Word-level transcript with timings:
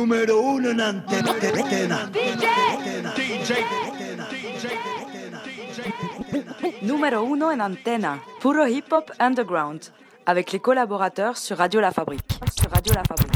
Número 0.00 0.40
uno 0.40 0.70
en 0.70 0.80
antena. 0.80 2.10
Numéro 6.80 7.22
1 7.22 7.52
en 7.52 7.60
antenne, 7.60 8.20
puro 8.40 8.66
hip-hop 8.66 9.12
underground, 9.20 9.92
avec 10.24 10.52
les 10.52 10.58
collaborateurs 10.58 11.36
sur 11.36 11.58
Radio 11.58 11.82
La 11.82 11.92
Fabrique. 11.92 12.32
Sur 12.58 12.70
Radio 12.70 12.94
La 12.94 13.04
Fabrique. 13.04 13.29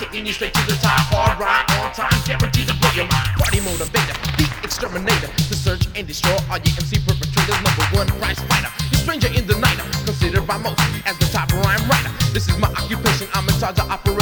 taking 0.00 0.24
you 0.24 0.32
straight 0.32 0.54
to 0.54 0.64
the 0.64 0.72
top. 0.80 1.12
Hard 1.12 1.36
rock 1.36 1.68
on 1.76 1.92
time, 1.92 2.16
guaranteed 2.24 2.66
to 2.68 2.74
blow 2.80 2.88
your 2.96 3.04
mind. 3.12 3.36
Party 3.36 3.60
motivator, 3.60 4.16
beat 4.40 4.48
exterminator. 4.64 5.28
To 5.28 5.54
search 5.54 5.84
and 5.94 6.08
destroy 6.08 6.32
all 6.48 6.56
your 6.56 6.72
MC 6.80 6.96
perpetrators. 7.04 7.60
Number 7.60 7.84
one 7.92 8.08
prize 8.16 8.40
fighter, 8.48 8.72
the 8.88 8.96
stranger 8.96 9.28
in 9.36 9.44
the 9.46 9.60
night. 9.60 9.76
Considered 10.08 10.46
by 10.46 10.56
most 10.56 10.80
as 11.04 11.18
the 11.20 11.28
top 11.28 11.52
rhyme 11.52 11.84
writer. 11.84 12.12
This 12.32 12.48
is 12.48 12.56
my 12.56 12.72
occupation, 12.72 13.28
I'm 13.34 13.44
in 13.44 13.54
charge 13.60 13.78
of 13.78 13.90
operation. 13.92 14.19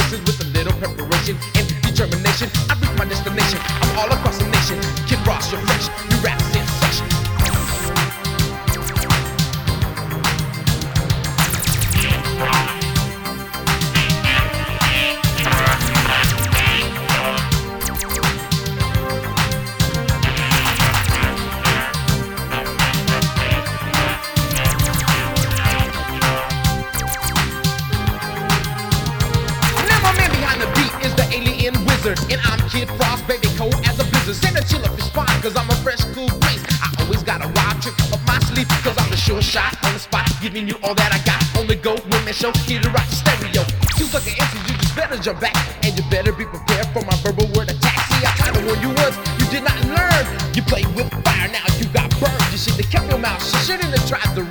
The 34.28 34.34
center 34.34 34.61
chill 34.61 34.84
up 34.84 34.92
your 34.92 35.08
spine, 35.08 35.40
cause 35.40 35.56
I'm 35.56 35.64
a 35.72 35.77
fresh, 35.80 36.05
cool 36.12 36.28
breeze. 36.28 36.61
I 36.84 36.92
always 37.00 37.24
got 37.24 37.40
a 37.40 37.48
wild 37.48 37.80
trick 37.80 37.96
up 38.12 38.20
my 38.28 38.36
sleeve, 38.44 38.68
cause 38.84 38.92
I'm 39.00 39.08
the 39.08 39.16
sure 39.16 39.40
shot 39.40 39.72
on 39.89 39.96
the 39.96 39.98
spot, 39.98 40.28
giving 40.42 40.68
you 40.68 40.77
all 40.84 40.92
that 40.92 41.16
I 41.16 41.20
got. 41.24 41.40
On 41.56 41.66
the 41.66 41.74
go, 41.74 41.96
when 41.96 42.22
they 42.28 42.36
show, 42.36 42.52
here 42.68 42.77
to 42.77 42.90
rock 42.92 43.08
the 43.08 43.16
stereo. 43.16 43.64
You 43.96 44.05
fucking 44.05 44.36
answers, 44.36 44.61
you 44.68 44.77
just 44.77 44.92
better 44.92 45.16
jump 45.16 45.40
back, 45.40 45.56
and 45.80 45.96
you 45.96 46.05
better 46.12 46.36
be 46.36 46.44
prepared 46.44 46.92
for 46.92 47.00
my 47.08 47.16
verbal 47.24 47.48
word 47.56 47.72
attack. 47.72 48.05
See, 48.12 48.20
I 48.20 48.36
kinda 48.36 48.68
warned 48.68 48.84
you 48.84 48.92
once, 49.00 49.16
you 49.40 49.48
did 49.48 49.64
not 49.64 49.80
learn. 49.96 50.24
You 50.52 50.60
play 50.60 50.84
with 50.92 51.08
fire, 51.24 51.48
now 51.48 51.64
you 51.80 51.89
got 51.89 52.12
burned. 52.20 52.36
You 52.52 52.60
should 52.60 52.77
have 52.77 52.90
kept 52.92 53.08
your 53.08 53.24
mouth, 53.24 53.40
you 53.40 53.60
shouldn't 53.64 53.96
have 53.96 54.05
tried 54.05 54.28
to 54.36 54.45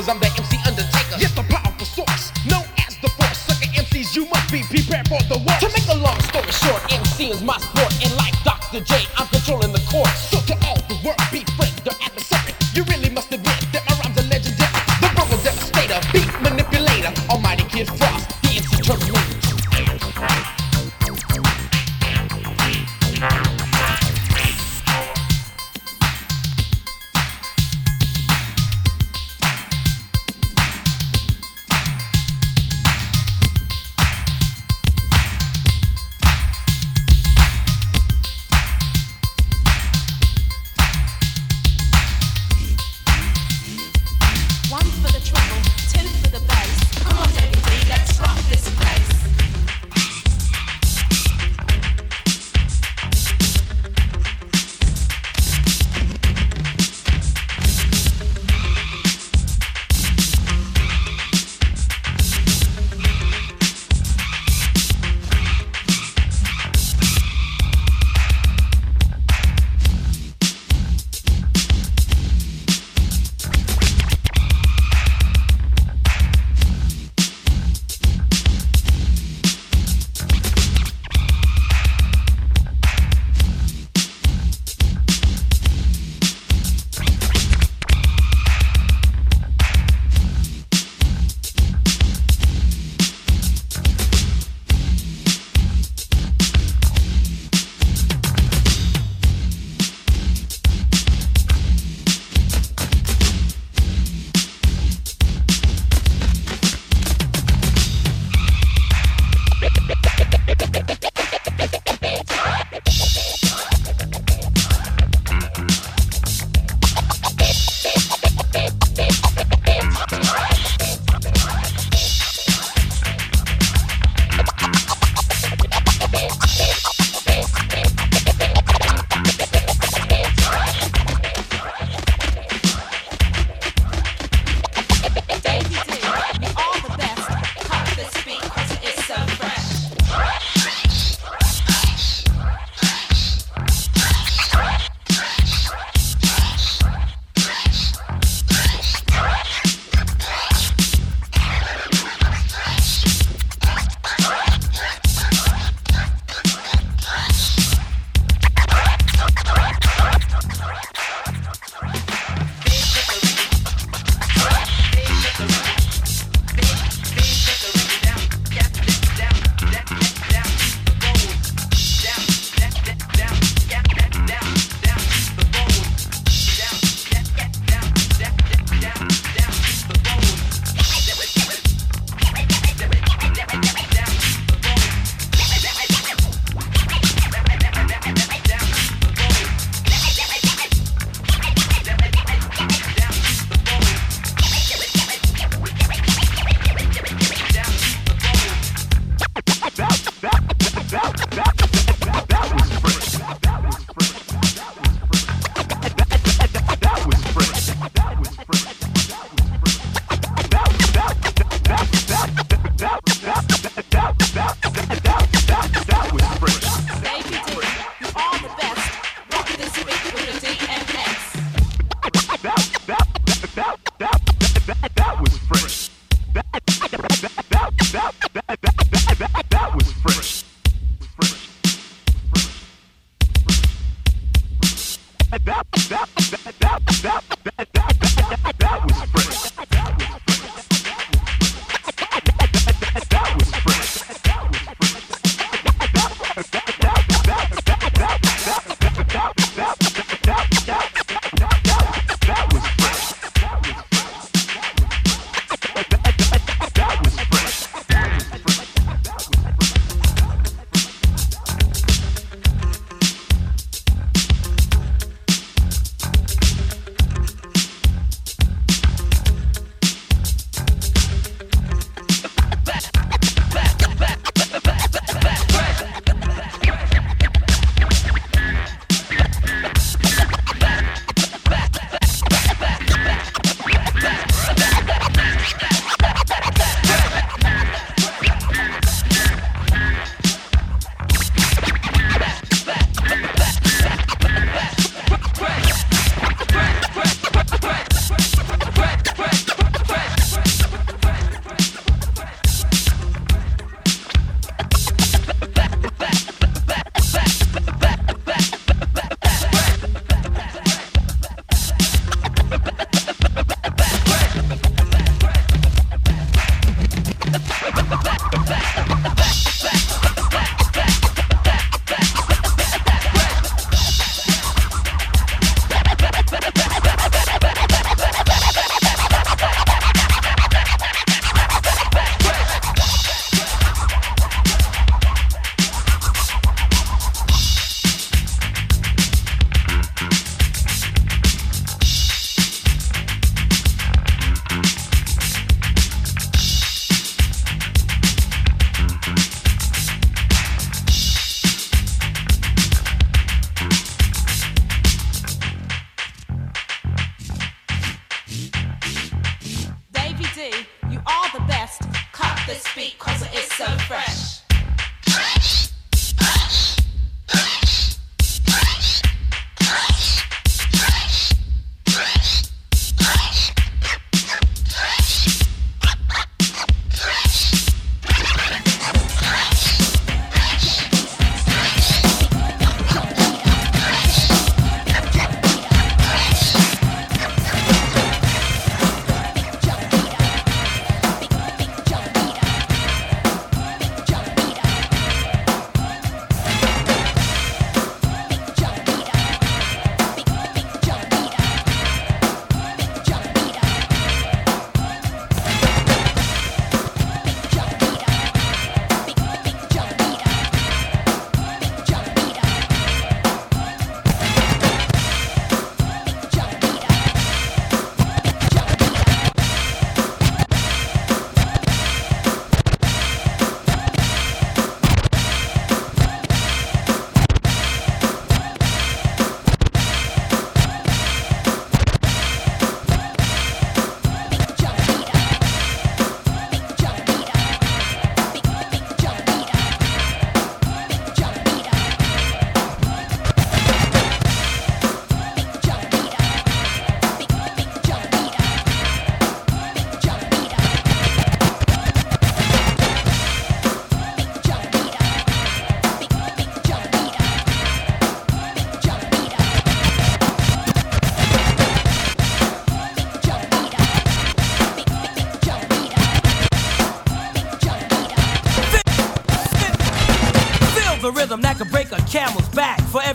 cause 0.00 0.08
I'm 0.08 0.18
the 0.18 0.32
MC 0.32 0.56
Undertaker. 0.64 1.20
Yes, 1.20 1.32
the 1.36 1.44
powerful 1.44 1.84
source, 1.84 2.32
known 2.48 2.64
as 2.88 2.96
the 3.04 3.08
force. 3.20 3.36
Sucker 3.44 3.68
MCs, 3.76 4.16
you 4.16 4.24
must 4.32 4.48
be 4.48 4.64
prepared 4.64 5.06
for 5.12 5.20
the 5.28 5.36
worst. 5.44 5.60
To 5.60 5.68
make 5.68 5.88
a 5.92 5.98
long 6.00 6.16
story 6.32 6.48
short, 6.48 6.80
MC 6.88 7.28
is 7.28 7.42
my 7.44 7.58
sport, 7.60 7.92
and 8.00 8.12
like 8.16 8.32
Dr. 8.40 8.80
J, 8.80 9.04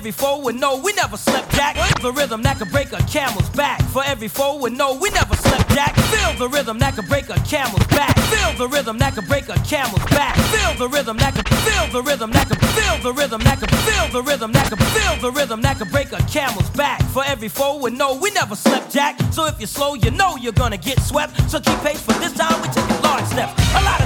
every 0.06 0.24
foe 0.24 0.38
would 0.38 0.56
know 0.56 0.78
we 0.78 0.94
never 0.94 1.18
slept 1.18 1.52
jack. 1.56 1.76
The 2.00 2.12
rhythm 2.12 2.44
that 2.44 2.60
could 2.60 2.70
break 2.70 2.94
a 2.94 3.02
camel's 3.10 3.50
back. 3.50 3.82
For 3.86 4.04
every 4.06 4.28
foe 4.28 4.56
would 4.58 4.74
know 4.74 4.94
we 4.94 5.10
never 5.10 5.34
slept 5.36 5.68
jack. 5.72 5.96
Feel 6.14 6.38
the 6.38 6.48
rhythm 6.48 6.78
that 6.78 6.94
could 6.94 7.08
break 7.08 7.28
a 7.30 7.40
camel's 7.42 7.88
back. 7.88 8.16
Feel 8.30 8.54
the 8.54 8.68
rhythm 8.68 9.00
that 9.00 9.16
could 9.16 9.28
break 9.28 9.50
a 9.50 9.58
camel's 9.66 10.06
back. 10.14 10.36
Feel 10.54 10.78
the 10.78 10.88
rhythm 10.90 11.18
that 11.18 11.34
could 11.34 11.50
feel 11.50 11.88
the 11.90 12.04
rhythm 12.04 12.30
that 12.34 12.48
could 12.48 12.62
feel 12.78 12.98
the 13.02 13.14
rhythm 13.14 13.42
that 13.42 13.58
could 13.58 13.74
feel 13.74 14.08
the 14.14 14.22
rhythm 14.22 14.52
that 14.52 14.70
could 14.70 14.84
feel 14.94 15.16
the 15.26 15.32
rhythm 15.32 15.62
that 15.64 15.80
could 15.80 15.90
break 15.90 16.12
a 16.12 16.22
camel's 16.30 16.70
back. 16.78 17.02
For 17.10 17.26
every 17.26 17.50
foe 17.50 17.80
would 17.80 17.94
know 17.94 18.14
we 18.14 18.30
never 18.30 18.56
slept 18.56 18.94
jack. 18.94 19.20
So 19.32 19.48
if 19.48 19.60
you're 19.60 19.66
slow, 19.66 19.96
you 19.96 20.12
know 20.12 20.36
you're 20.36 20.54
gonna 20.54 20.78
get 20.78 21.00
swept. 21.00 21.34
So 21.50 21.60
keep 21.60 21.80
pace 21.80 22.02
for 22.02 22.14
this 22.22 22.34
time 22.34 22.62
we 22.62 22.68
take 22.68 23.02
large 23.02 23.26
steps. 23.26 23.54
A 23.74 23.82
lot 23.82 24.00
of 24.02 24.05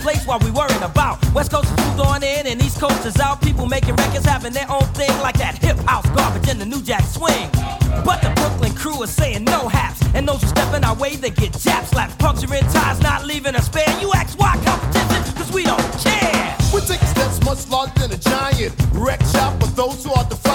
place 0.00 0.26
while 0.26 0.38
we 0.40 0.50
worrying 0.50 0.82
about. 0.82 1.18
West 1.32 1.50
Coast 1.52 1.70
is 1.70 1.86
moved 1.86 2.00
on 2.00 2.22
in 2.22 2.46
and 2.46 2.62
East 2.62 2.80
Coast 2.80 3.04
is 3.06 3.18
out. 3.20 3.40
People 3.42 3.66
making 3.66 3.94
records 3.96 4.24
having 4.24 4.52
their 4.52 4.70
own 4.70 4.86
thing 4.98 5.12
like 5.20 5.38
that 5.38 5.58
hip 5.58 5.76
house 5.86 6.08
garbage 6.10 6.48
and 6.48 6.60
the 6.60 6.66
new 6.66 6.82
jack 6.82 7.04
swing. 7.04 7.48
But 8.04 8.20
the 8.22 8.32
Brooklyn 8.34 8.74
crew 8.74 9.02
is 9.02 9.10
saying 9.10 9.44
no 9.44 9.68
haps. 9.68 10.00
And 10.14 10.26
those 10.26 10.40
who 10.42 10.48
step 10.48 10.74
in 10.74 10.84
our 10.84 10.96
way, 10.96 11.16
they 11.16 11.30
get 11.30 11.52
jab 11.58 11.84
slaps. 11.84 12.14
Puncturing 12.16 12.64
ties, 12.72 13.00
not 13.00 13.24
leaving 13.24 13.54
a 13.54 13.62
spare. 13.62 13.90
You 14.00 14.12
ask 14.14 14.38
why 14.38 14.56
competition, 14.64 15.34
cause 15.36 15.52
we 15.52 15.64
don't 15.64 15.92
care. 15.98 16.56
We're 16.72 16.80
taking 16.80 17.08
steps 17.08 17.42
much 17.44 17.68
larger 17.68 17.92
than 18.00 18.12
a 18.12 18.18
giant. 18.18 18.74
Wreck 18.92 19.20
shop 19.32 19.60
for 19.60 19.68
those 19.68 20.04
who 20.04 20.12
are 20.12 20.24
defiant. 20.24 20.49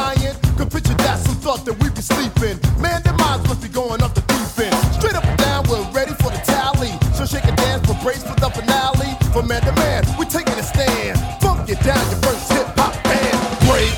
from 9.36 9.50
man 9.50 9.62
to 9.64 9.72
man. 9.74 10.02
We 10.18 10.26
taking 10.26 10.54
a 10.54 10.64
stand. 10.64 11.20
Funk 11.42 11.68
you 11.68 11.76
down 11.76 12.10
your 12.10 12.20
first 12.22 12.54
hip 12.54 12.68
hop 12.78 12.94
band. 13.04 13.68
Break. 13.68 13.92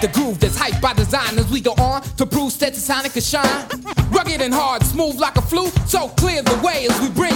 the 0.00 0.08
groove 0.12 0.38
that's 0.38 0.58
hyped 0.58 0.82
by 0.82 0.92
design 0.92 1.34
we 1.50 1.62
go 1.62 1.72
on 1.78 2.02
to 2.18 2.26
prove 2.26 2.58
that 2.58 2.74
the 2.74 2.80
sonic 2.80 3.12
can 3.12 3.22
shine. 3.22 3.66
Rugged 4.10 4.42
and 4.42 4.52
hard, 4.52 4.82
smooth 4.82 5.18
like 5.18 5.36
a 5.36 5.42
flute, 5.42 5.72
so 5.86 6.08
clear 6.08 6.42
the 6.42 6.56
way 6.62 6.86
as 6.90 7.00
we 7.00 7.08
bring 7.08 7.33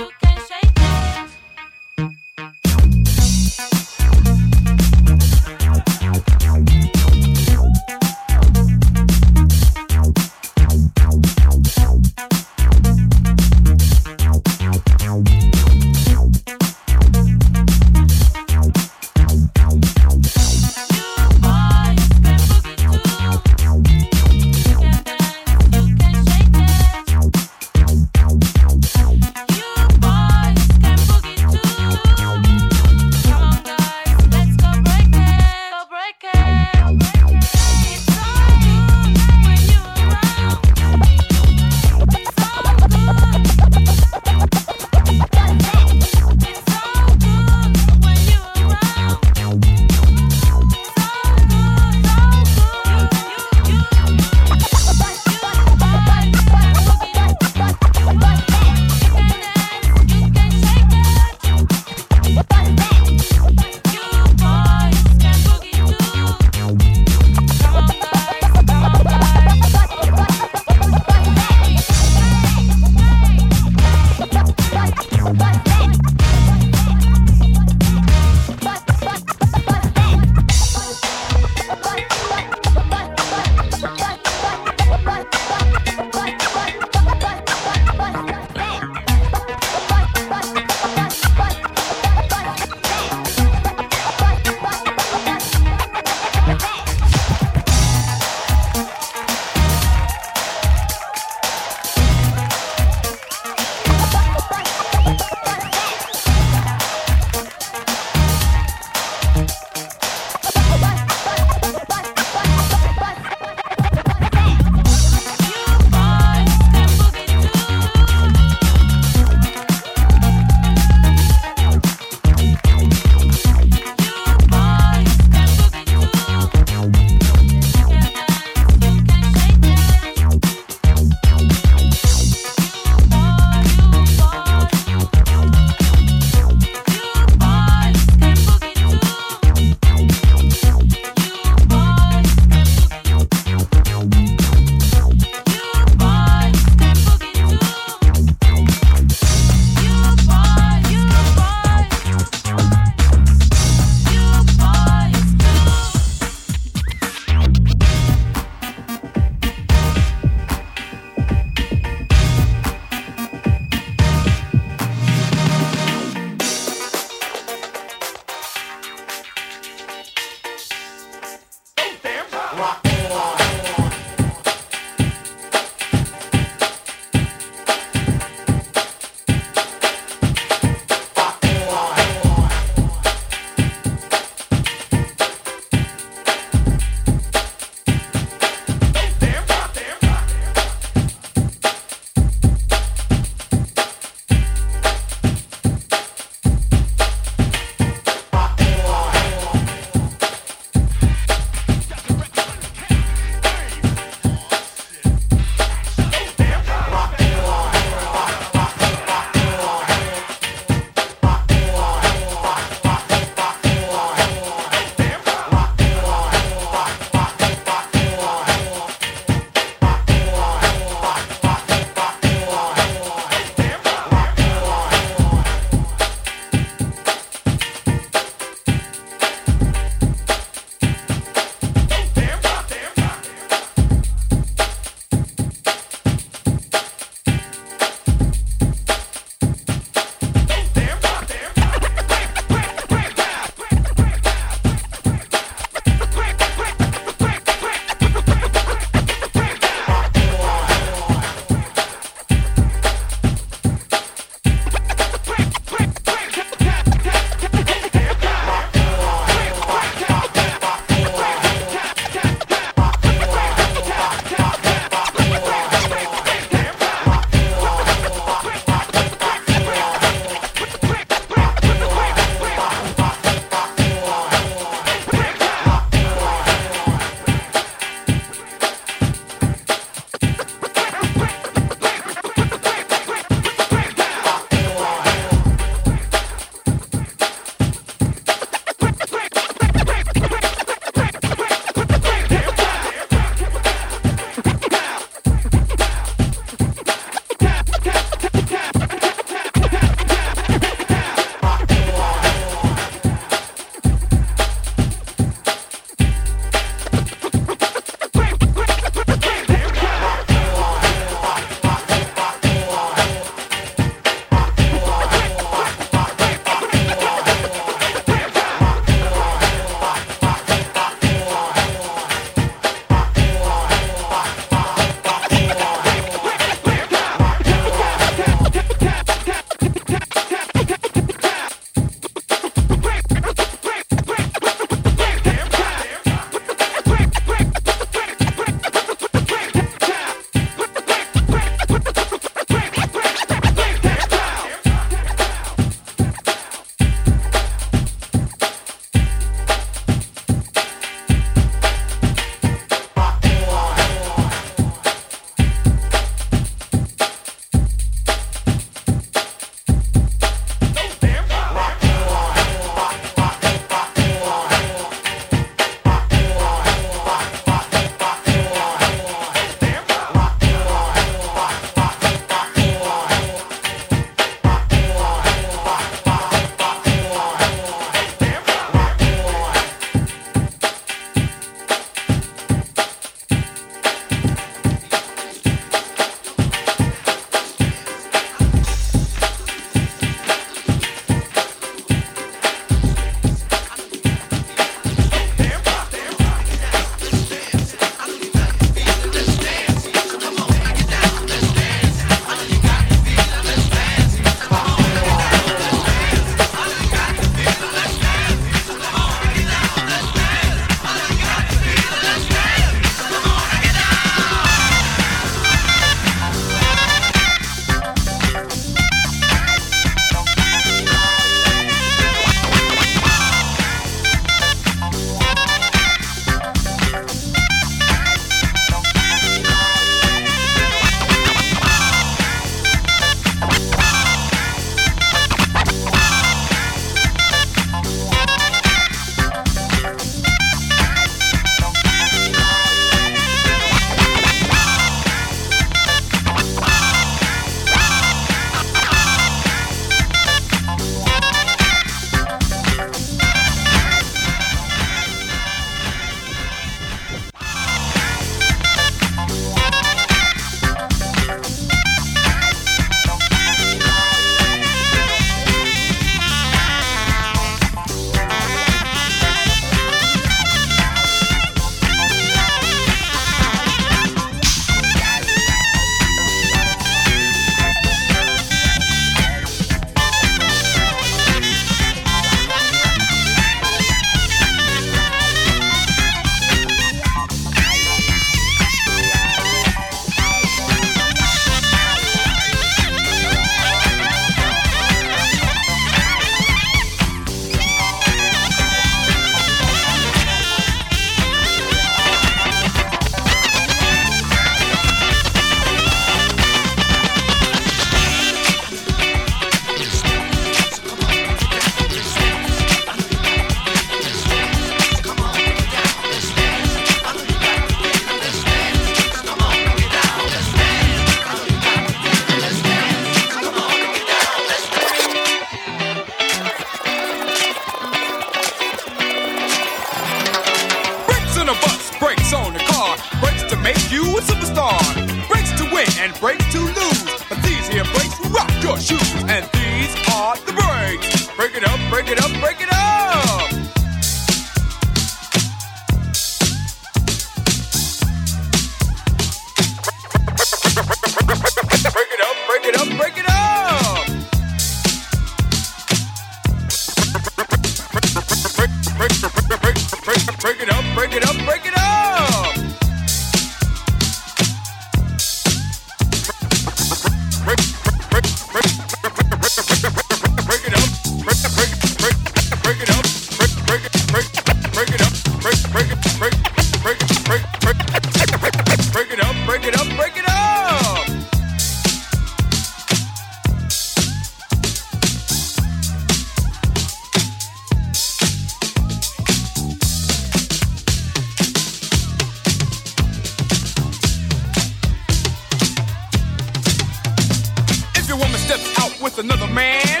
weatherman. 599.00 600.00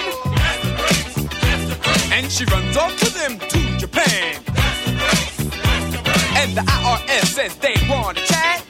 And 2.12 2.30
she 2.30 2.44
runs 2.46 2.76
off 2.76 2.96
to 2.98 3.10
them 3.14 3.38
to 3.38 3.78
Japan. 3.78 4.36
And 6.36 6.56
the 6.56 6.62
IRS 6.62 7.26
says 7.26 7.56
they 7.56 7.74
want 7.88 8.16
to 8.16 8.24
chat. 8.24 8.64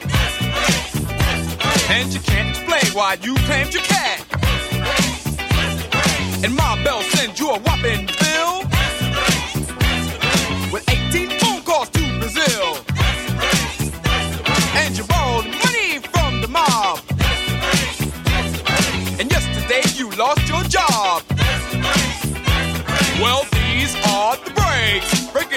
And 1.89 2.13
you 2.13 2.19
can't 2.19 2.49
explain 2.49 2.93
why 2.93 3.17
you 3.21 3.35
claimed 3.45 3.73
your 3.73 3.83
cat. 3.83 4.25
And 6.43 6.55
Ma 6.55 6.75
Bell 6.83 7.01
sends 7.01 7.39
you 7.39 7.49
a 7.49 7.59
whopping 7.59 8.20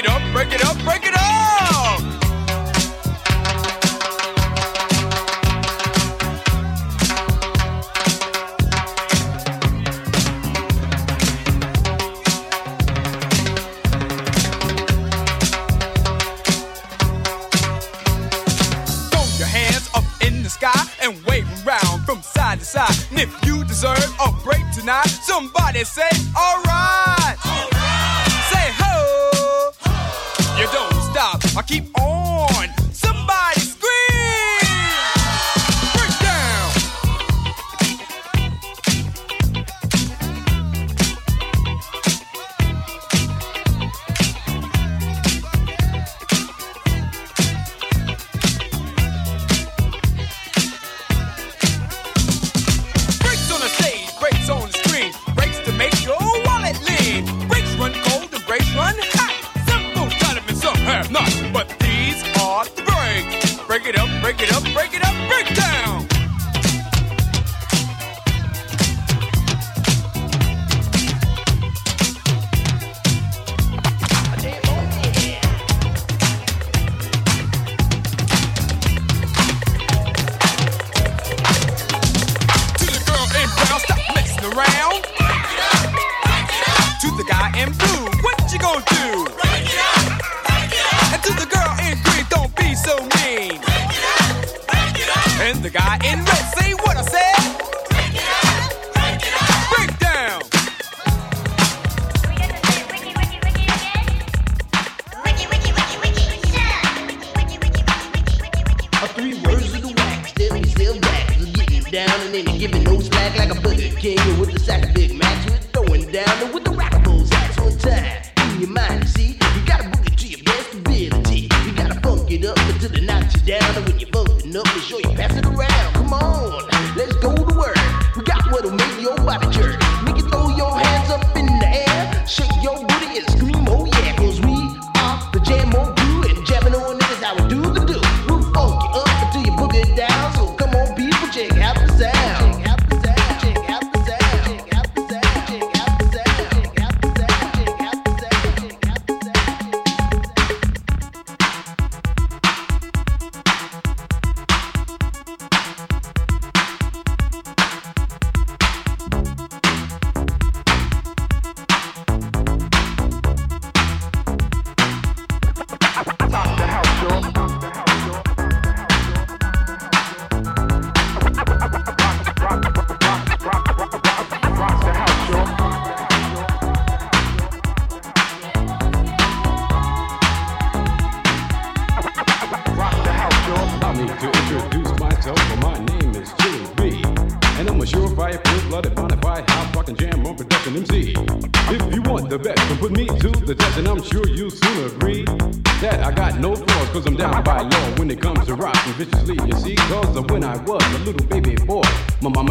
up, 0.08 0.22
break 0.32 0.52
it 0.52 0.64
up, 0.64 0.76
break 0.84 0.96
it 0.96 0.98
up. 0.98 1.03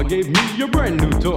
Gave 0.09 0.29
me 0.29 0.61
a 0.61 0.67
brand 0.67 0.97
new 1.01 1.09
toy. 1.19 1.35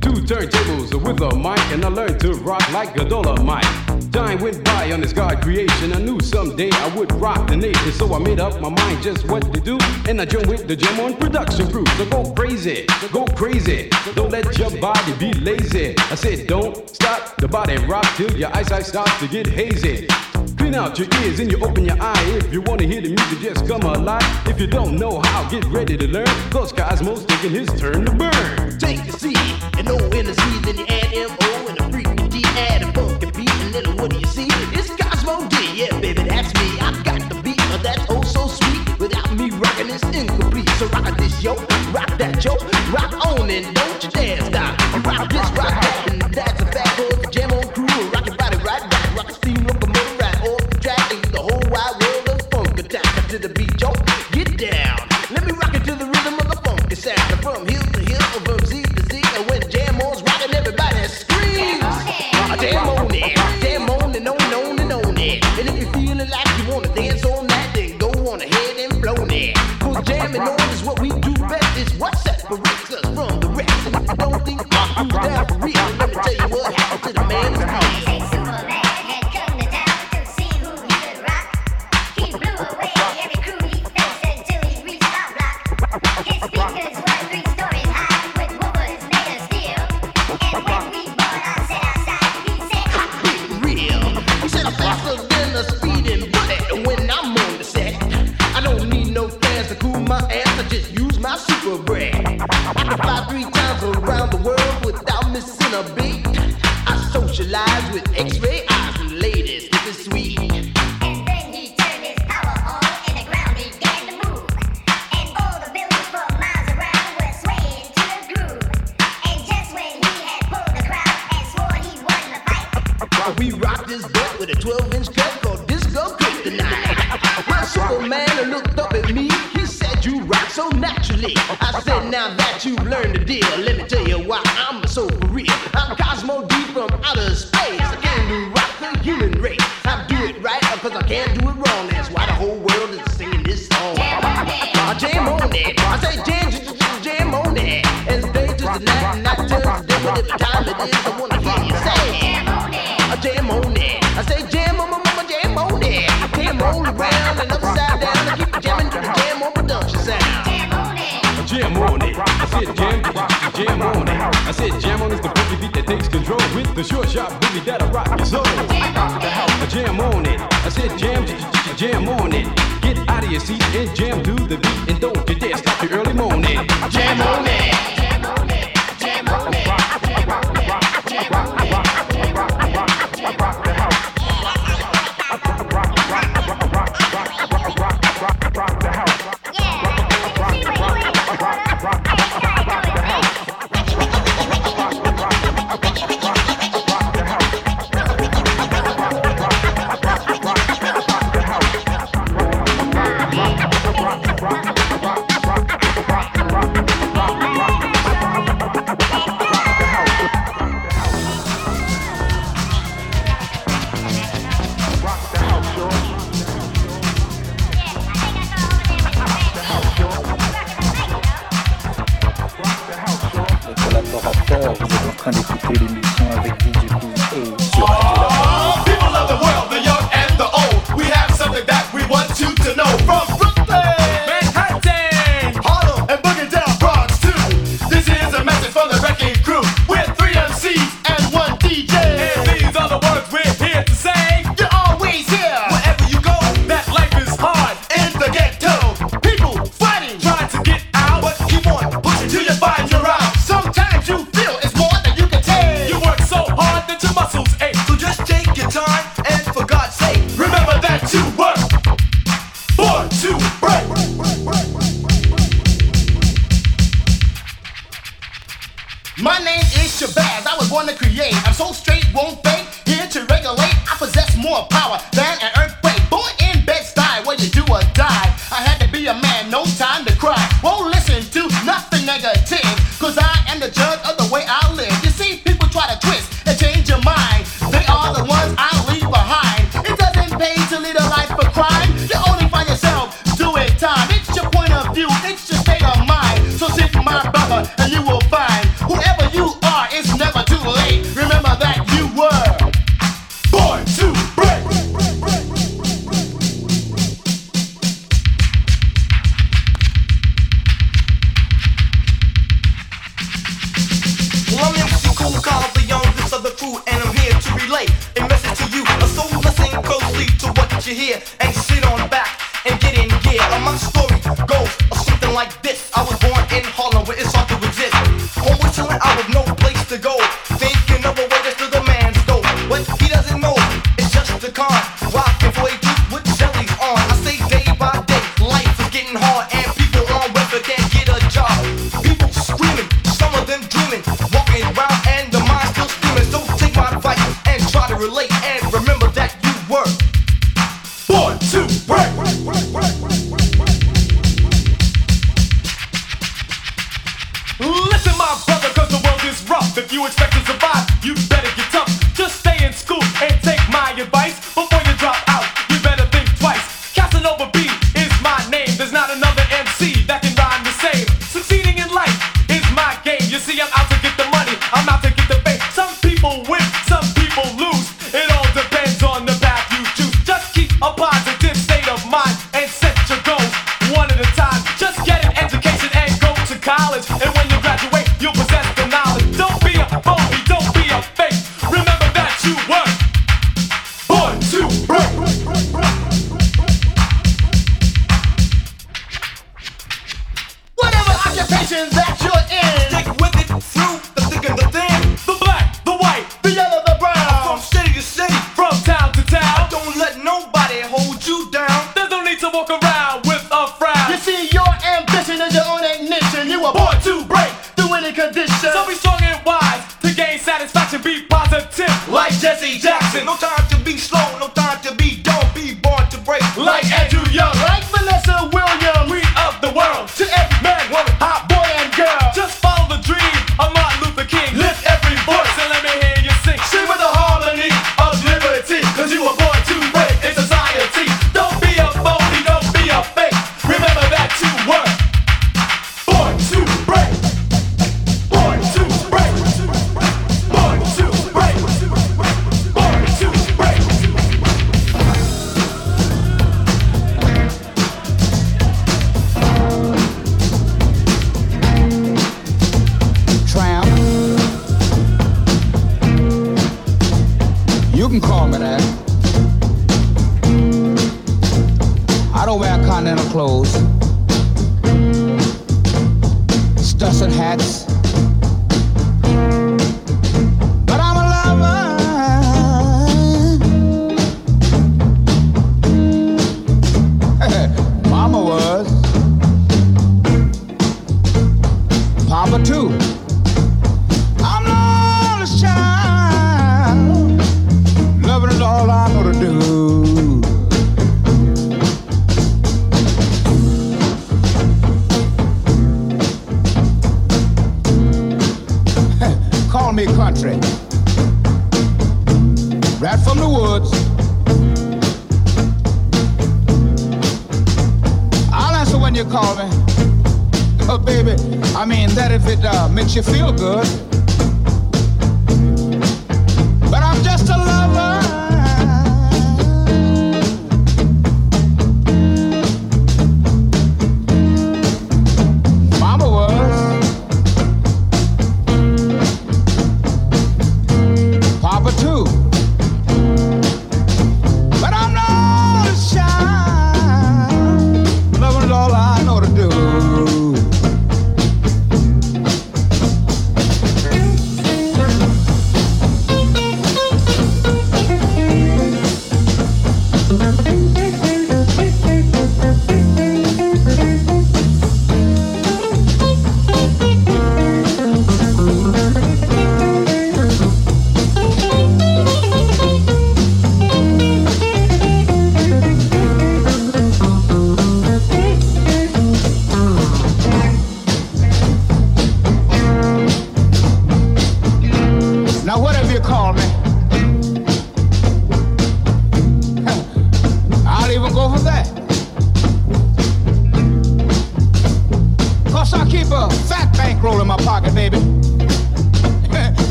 Two 0.00 0.12
turntables 0.24 0.92
with 0.94 1.20
a 1.20 1.36
mic, 1.36 1.60
and 1.70 1.84
I 1.84 1.88
learned 1.88 2.18
to 2.20 2.32
rock 2.34 2.72
like 2.72 2.96
a 2.96 3.04
Dolemite. 3.04 4.10
Time 4.10 4.40
went 4.40 4.64
by 4.64 4.90
on 4.90 5.00
this 5.02 5.12
God 5.12 5.42
creation. 5.42 5.92
I 5.92 6.00
knew 6.00 6.18
someday 6.20 6.70
I 6.72 6.96
would 6.96 7.12
rock 7.20 7.46
the 7.46 7.56
nation, 7.56 7.92
so 7.92 8.14
I 8.14 8.18
made 8.18 8.40
up 8.40 8.60
my 8.60 8.70
mind 8.70 9.02
just 9.02 9.28
what 9.28 9.52
to 9.52 9.60
do. 9.60 9.78
And 10.08 10.20
I 10.20 10.24
joined 10.24 10.48
with 10.48 10.66
the 10.66 10.74
Jam 10.74 10.98
on 10.98 11.14
production 11.14 11.70
crew. 11.70 11.84
So 11.98 12.06
go 12.06 12.32
crazy, 12.32 12.86
go 13.12 13.26
crazy. 13.26 13.90
Don't 14.14 14.30
let 14.30 14.58
your 14.58 14.70
body 14.80 15.12
be 15.18 15.32
lazy. 15.34 15.94
I 15.98 16.14
said, 16.14 16.46
don't 16.46 16.88
stop 16.88 17.36
the 17.36 17.46
body 17.46 17.76
rock 17.86 18.06
till 18.16 18.34
your 18.36 18.52
eyesight 18.56 18.86
starts 18.86 19.18
to 19.20 19.28
get 19.28 19.46
hazy. 19.46 20.08
Clean 20.66 20.74
out 20.74 20.98
your 20.98 21.06
ears 21.22 21.38
and 21.38 21.48
you 21.48 21.64
open 21.64 21.84
your 21.84 21.96
eye. 22.00 22.24
If 22.42 22.52
you 22.52 22.60
wanna 22.60 22.86
hear 22.86 23.00
the 23.00 23.10
music, 23.10 23.38
just 23.38 23.68
come 23.68 23.82
alive. 23.82 24.24
If 24.48 24.60
you 24.60 24.66
don't 24.66 24.96
know 24.96 25.20
how, 25.20 25.48
get 25.48 25.64
ready 25.66 25.96
to 25.96 26.08
learn. 26.08 26.26
Cause 26.50 26.72
Cosmo's 26.72 27.24
taking 27.24 27.52
his 27.52 27.68
turn 27.80 28.04
to 28.04 28.10
burn. 28.10 28.76
Take 28.76 28.98
a 29.06 29.12
C 29.12 29.32
and 29.78 29.88
O 29.88 29.94
in 30.10 30.26
the 30.26 30.34
C, 30.34 30.42
then 30.64 30.78
you 30.78 30.86
add 30.88 31.14
M 31.14 31.30
O 31.40 31.68
and 31.68 31.78
a 31.78 31.88
freaky 31.88 32.28
D, 32.28 32.42
add 32.58 32.82
a 32.82 32.92
funky 32.92 33.30
beat, 33.30 33.48
and 33.62 33.74
then 33.74 33.96
what 33.96 34.10
do 34.10 34.18
you 34.18 34.26
see? 34.26 34.48
It's 34.74 34.90
Cosmo 34.96 35.46
D, 35.46 35.56
yeah, 35.84 36.00
baby, 36.00 36.24
that's 36.24 36.52
me. 36.54 36.80
I've 36.80 37.04
got 37.04 37.20
the 37.30 37.40
beat, 37.42 37.62
but 37.70 37.84
that's 37.84 38.04
oh 38.08 38.22
so 38.22 38.48
sweet. 38.48 38.98
Without 38.98 39.32
me 39.36 39.50
rocking, 39.50 39.88
it's 39.88 40.02
incomplete. 40.02 40.68
So 40.80 40.88
rock 40.88 41.16
this 41.16 41.44
yo, 41.44 41.54
rock 41.94 42.10
that 42.18 42.44
yo, 42.44 42.56
rock 42.90 43.14
on 43.24 43.50
and 43.50 43.72
don't 43.72 44.02
you 44.02 44.10
dare 44.10 44.40
stop. 44.40 44.74
Rock 45.06 45.30
this, 45.30 45.48
rock 45.52 45.78
that, 45.78 45.95